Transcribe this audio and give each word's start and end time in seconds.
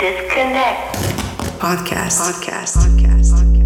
Disconnect. 0.00 0.96
Podcast. 1.60 2.16
Podcast. 2.24 2.76
Podcast. 2.80 3.32
Podcast. 3.36 3.59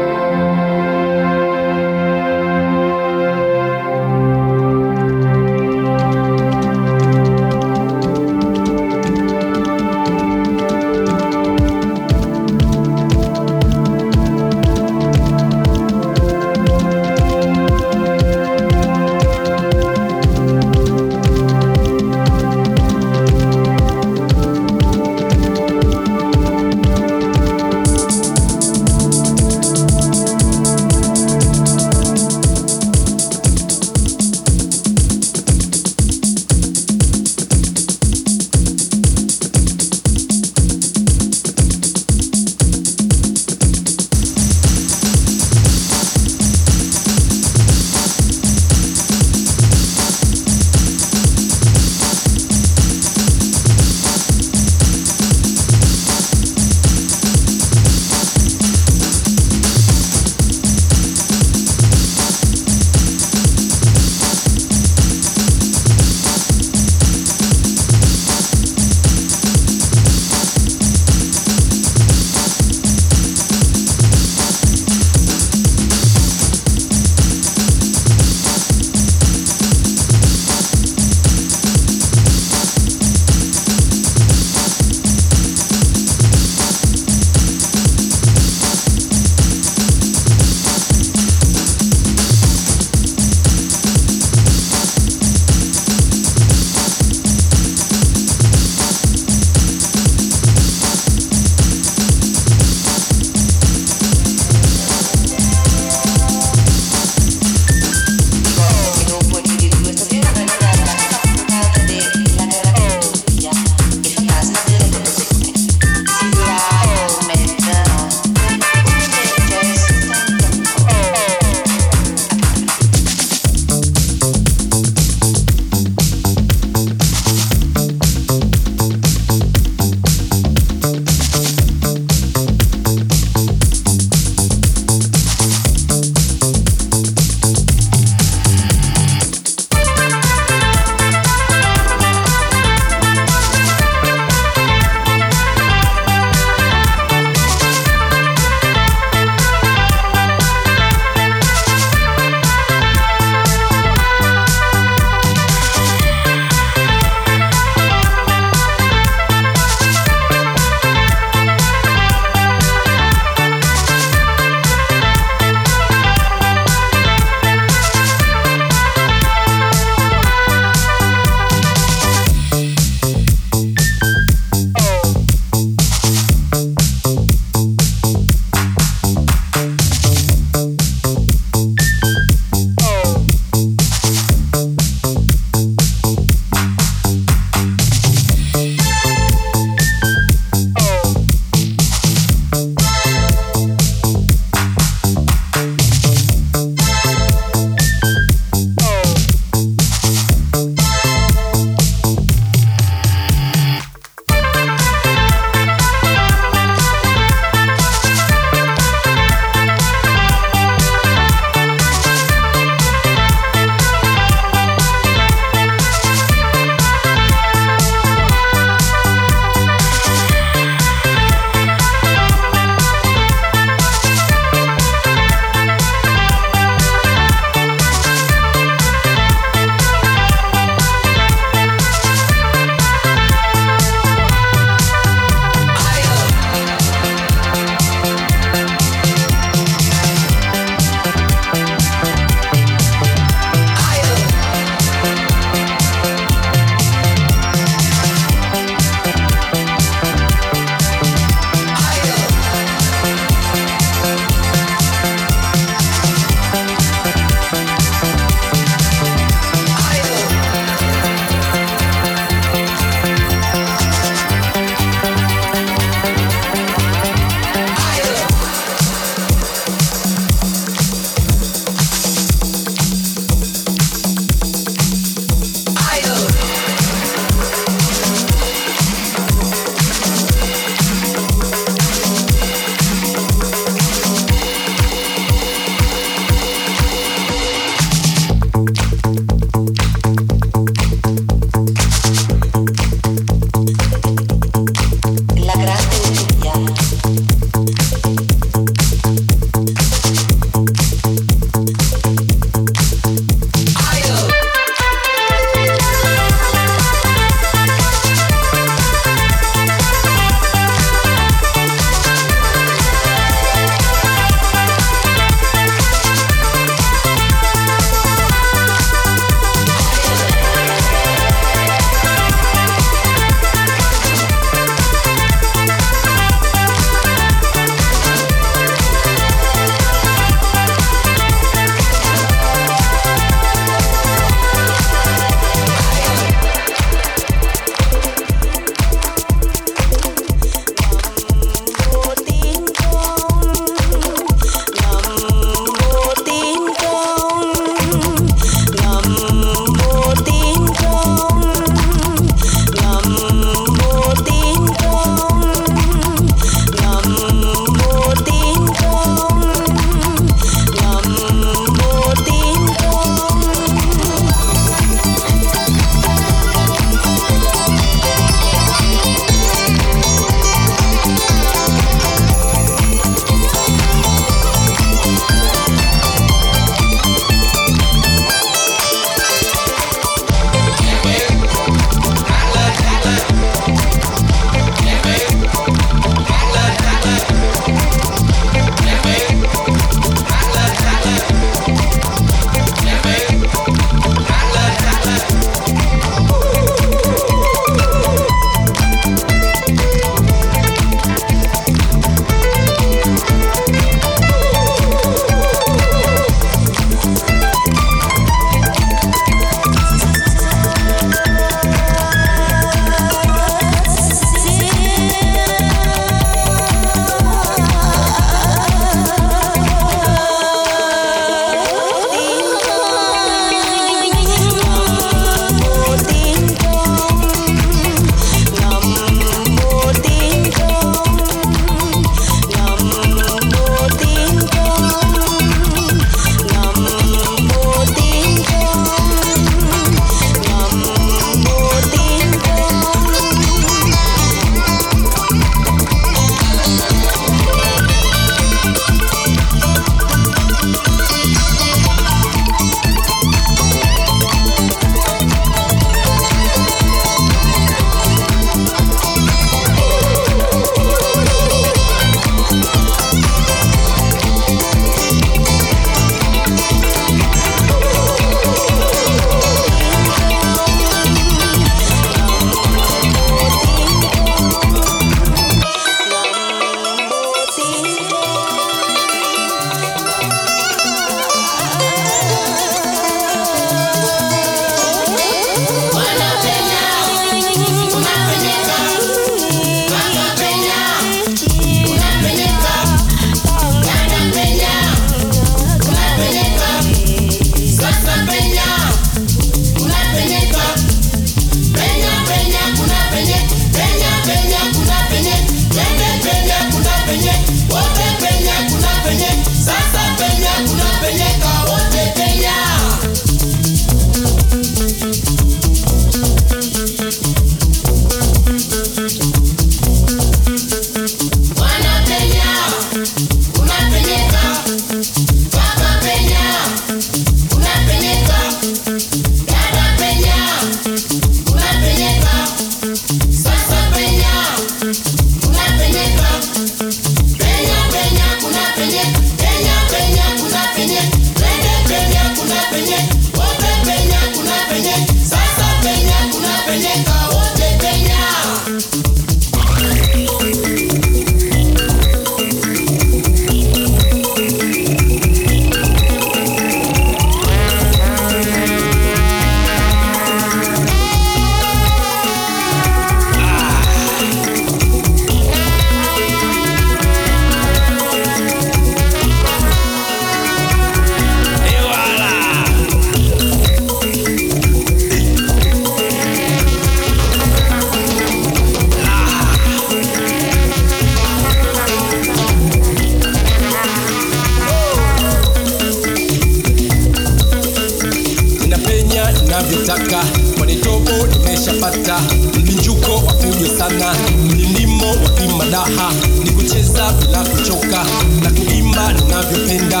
Ninavyotaka. 589.62 590.24
Kwanitobo 590.58 591.10
nimeshapata 591.26 592.20
mlinjuko 592.54 593.12
wa 593.26 593.34
fujo 593.34 593.78
sana. 593.78 594.14
Mlilimo 594.44 595.06
wa 595.10 595.30
kimadaha 595.30 596.12
ni 596.44 596.50
kucheza 596.50 597.12
bila 597.12 597.44
kuchoka. 597.44 598.04
Na 598.42 598.50
kuimba 598.50 599.12
ninavyopenda 599.12 600.00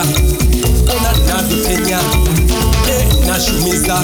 ona 0.96 1.12
ninavyopenya. 1.18 2.00
E, 2.90 3.26
nashumiza 3.26 4.02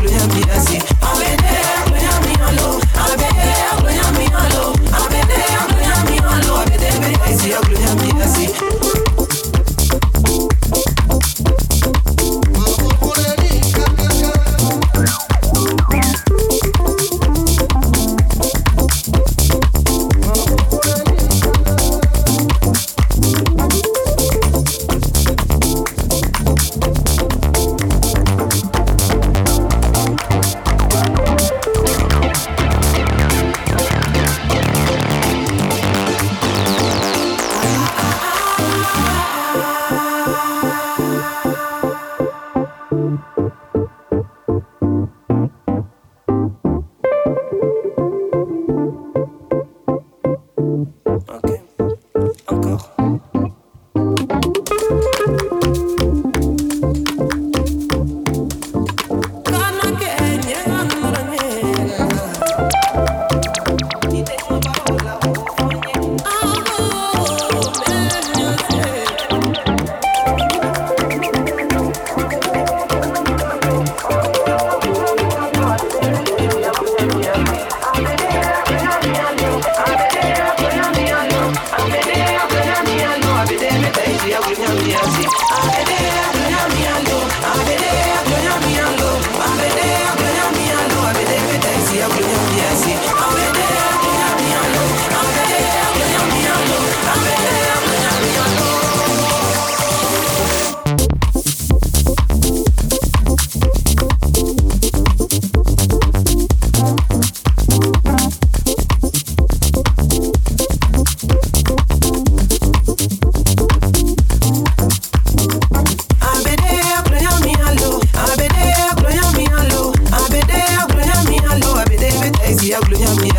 help 0.00 0.10
help 0.10 0.34
me. 0.34 0.42
I 0.50 0.58
see. 0.58 1.61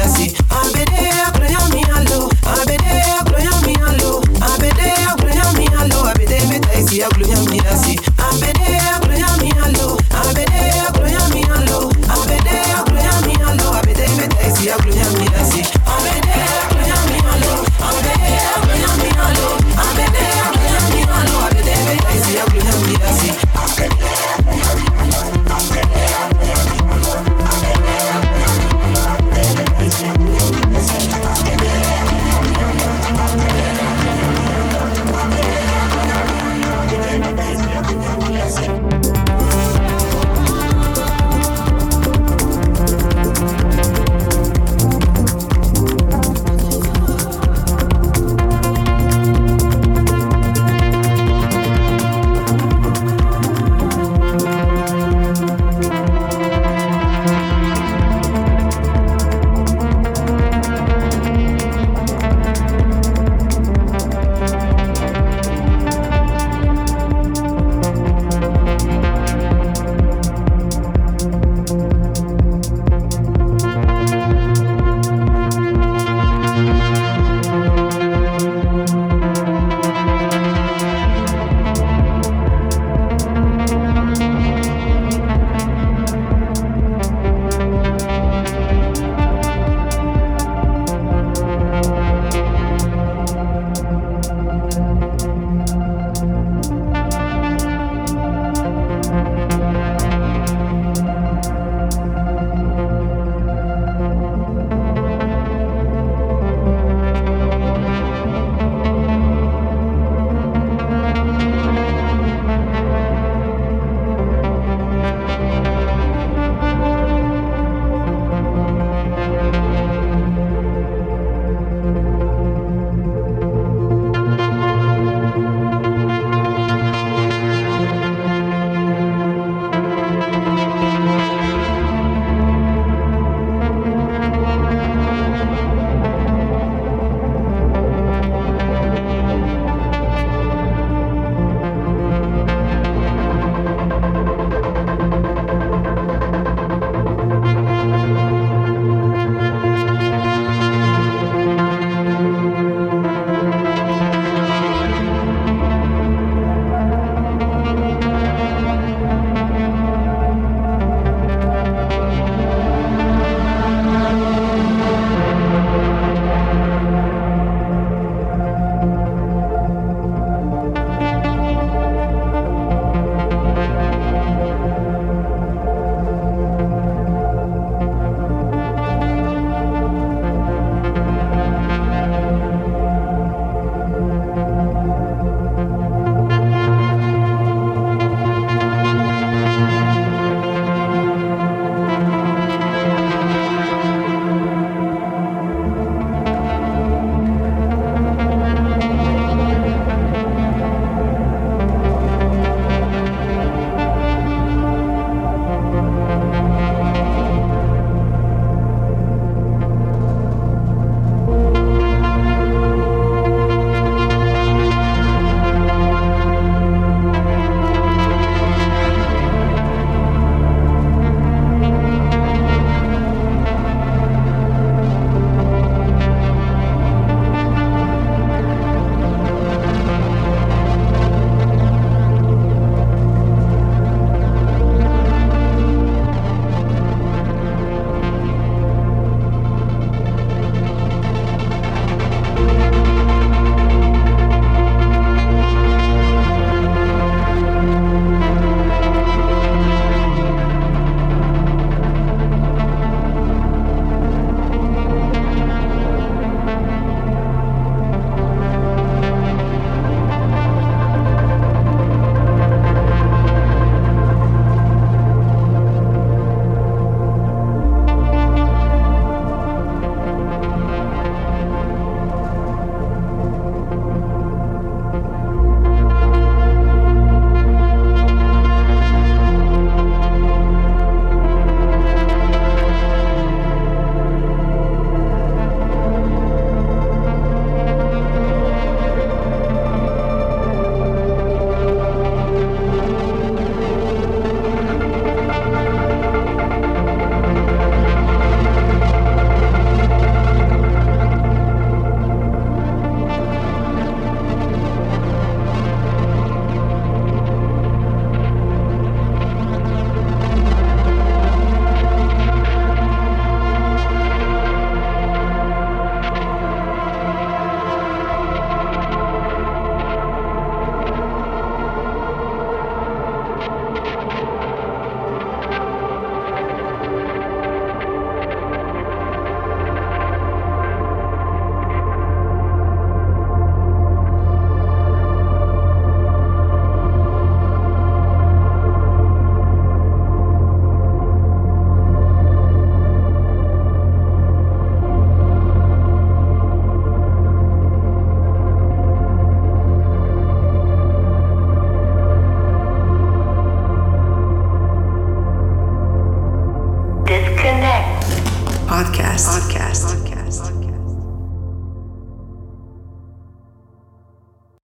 Hennessy 0.03 0.42